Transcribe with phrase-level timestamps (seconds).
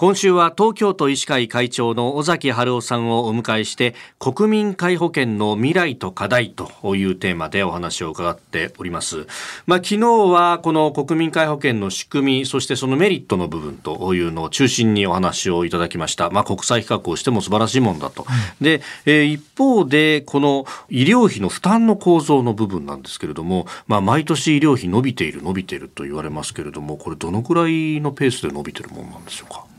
[0.00, 9.26] 今週は東京都医師会会長の尾崎春夫さんをお迎えして国民皆保険の未来と課題というテーマでお話を伺っております。
[9.66, 16.30] まあ、昨日はこの国民皆保険の仕組みそしてそのメリットの部分というのを中心にお話をいただきました。
[16.30, 18.24] まあ、国際比較をしても素晴らしいものだと。
[18.58, 29.69] で、えー、一方でこの医療費の負担の構造の部分なんですけれども、まあ、毎年医療費伸びている伸びていると言われますけれどもこれどのくらいのペースで伸びているものなんでしょうか？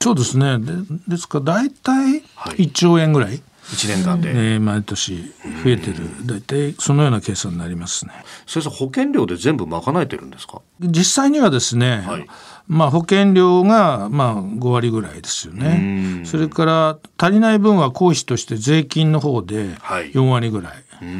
[0.00, 0.58] そうですね。
[0.58, 0.72] で
[1.08, 2.22] ですから大体
[2.56, 5.24] 1兆円ぐらい、はい1年間で、えー、毎年
[5.64, 5.96] 増えてる。
[6.24, 8.12] 大体そのような計算になりますね。
[8.46, 10.60] 先生保険料で全部賄えてるんですか？
[10.80, 12.26] 実際にはですね、はい、
[12.68, 16.22] まあ、保険料がまあ5割ぐらいですよね。
[16.26, 19.70] それから足りない分は公費として税金の方で
[20.12, 20.72] 4割ぐらい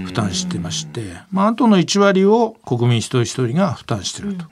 [0.05, 4.45] 負担してまして、まあ、あとの1割を国民一人一人が負担してると。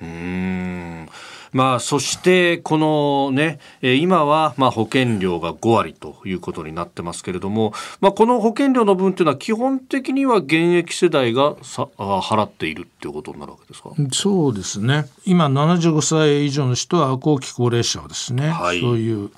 [1.54, 13.91] まあ、そしてこのね、今はまあ保険料が5割ということになってますけれども、まあ、この保険料の分というのは基本的には現役世代がさ払っているっていうことになるわけですか？
[14.12, 15.06] そうですね。
[15.24, 19.30] 今75歳以上の人は後期高齢者はですね、はい、そういう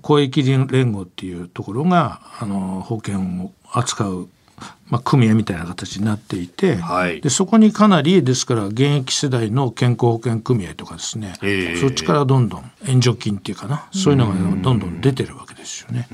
[0.00, 4.28] 公益連合っていうところがあの保険を扱う
[4.90, 16.08] まあ、組合みたいな形になっていて、はい、でそこにかなりですから現役世代の健康保険組合とかですね、えー、そっちからどんどん援助金っていうかなそういうのがどんどん出てるわけですよね。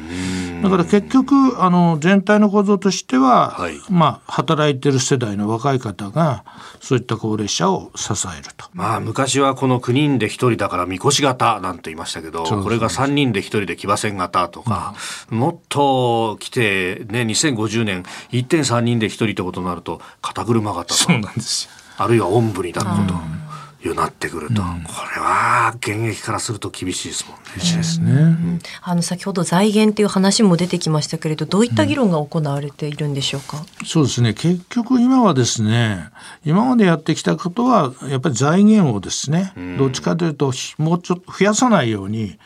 [0.62, 6.44] だから結局あの全体の構造としては、はい、まあ、働いてる世代の若い方が
[6.80, 8.66] そういった高齢者を支えると。
[8.74, 14.94] まあ、昔はこの9人で1人だからみこし型なんて言いましたけどこれが3人で1人で騎馬戦型とか、
[15.30, 21.70] うん、もっと来て、ね、2050年1.3人で1人ってことになると肩車型そうなんですよ。
[21.98, 23.46] あるいはおんぶに抱くこと。
[23.86, 27.42] いうなってくると、うん、これは現役からすると厳しいですもんね。
[27.56, 34.34] ですね、うん、あの先ほど財源っていう話も出てきましたけれどどういった議論が行われているんでしょうか、うん、そうですね。
[34.34, 36.08] 結局今はですね
[36.44, 42.38] 今までやってきたことはやっぱり財源をですね、どっちかというともうちょっと増やさないように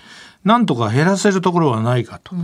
[0.42, 2.34] なんとか減らせるところはないかと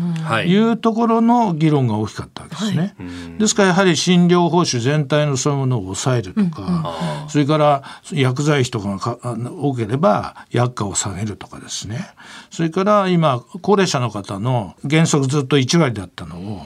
[0.42, 0.70] い。
[0.70, 2.94] うところの議論が大きかったわけですね。
[2.98, 3.04] は
[3.36, 12.06] い、ですからやはり診療報酬全体のそういうものを抑えるとか、うん、それから薬剤費とかが多ければ薬価を下げるとかですね。
[12.50, 16.62] それから今高齢者の方の原則ずっと1割だったのを、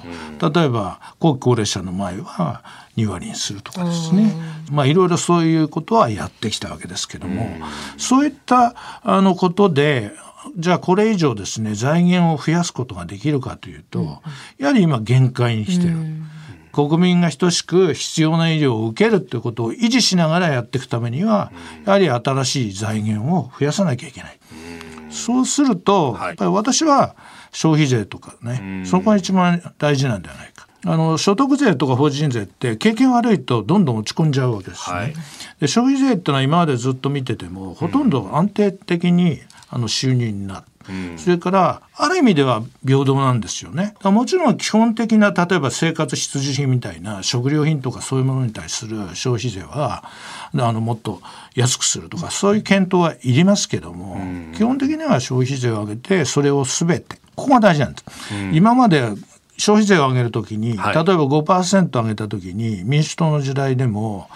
[0.50, 2.62] 例えば後期高齢者の前は
[2.96, 4.34] 2割にするとかですね、
[4.70, 7.48] まあ、いろいろそういうことはやってきたわけですけども、
[7.96, 10.12] そういったあのことで
[10.56, 14.06] じゃあこれ以上ですね財源を増やすことができるかというと、うん、
[14.58, 15.94] やはり今限界に来てる。
[15.94, 16.26] うん
[16.72, 21.50] 国民が等しく必要な医療を受けるということを維持しながらやっていくためには、
[21.84, 24.38] やはり新しい財源を増やさなきゃいけない。
[25.10, 27.16] そうすると、やっぱり私は
[27.50, 30.68] 消費税とかね、そこが一番大事なんではないか。
[30.86, 34.96] あの所得税とか法人税って経験悪いとどんどん落ち込んじゃうわけですね。
[34.96, 35.14] はい、
[35.60, 40.66] で消費税っていうのは今までずっと見ててもほとんど安定的にあの収入になる。
[40.88, 43.94] うん、それからある意味では平等なんですよね。
[44.02, 50.04] もちろん基本的な例えば生活必需品みたいな食料品とかそういうものに対する消費税は
[50.54, 51.20] あのもっと
[51.54, 59.04] 安くするとかそういう検討はいりますけども、うん、基本的には消費税を上げてそれを全てここが大事なんです、うん、今まで
[59.58, 64.28] 消費税を上げるときに、はい、例えば5%上げたときに民主党の時代でも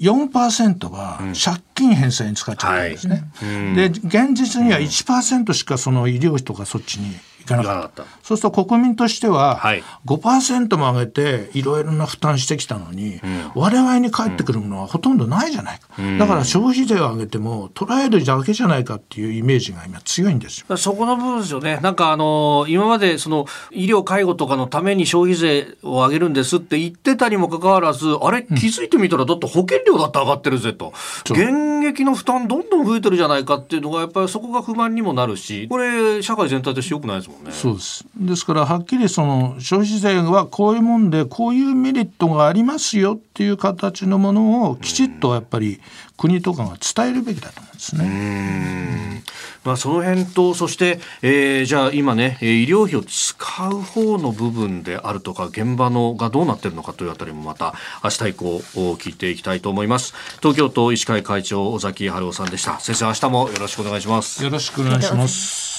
[0.00, 3.24] 4%は借金返済に使っちゃったんですね。
[3.34, 7.14] はい、で現実には1%しかその医療費とかそっちにい
[7.56, 8.04] かなかった。
[8.22, 9.60] そうすると国民としては
[10.06, 20.76] 5%も上げていろいろな負担してきたのに、うん、我々に返ってくるものはほとんどないじゃないか、うん、だから消費税を上げても捉えるだけじゃないかっていうイメージが今強いんですよ。
[20.76, 21.78] そこの部分ですよね。
[21.82, 28.42] なんかあの今までその医療介護とかのために消費税を上げるんですって言ってたにもかかわらずあれ？
[28.42, 30.92] 気づいてみたらだって保険料だって上がってるぜと、
[31.30, 31.32] う。
[31.32, 37.52] ん、現役の負担どんどん増えてるじゃないかっていうのがやっぱりそこが不満にもなるしこれ社会全体としてよくないですもんね。
[37.52, 38.04] そうです。
[38.16, 45.80] ですからはっきりその消費税はこういうもんでこういうメリットがありますよっていう形のものをきちっとやっぱり
[46.16, 49.24] 国とかが伝えるべきだと思うんですね。
[49.64, 58.58] まあ、その辺とそして、えー、じゃあ今ね医療費を使う方の部分であるとか現場のがどうなってるのかというあたりもまた明日以降
[58.96, 60.14] 聞いていきたいと思います。
[60.38, 62.80] 東京都医師会会長尾崎春夫さんでした。
[62.80, 64.42] 先生明日もよろしくお願いします。
[64.42, 65.69] よろしくお願いします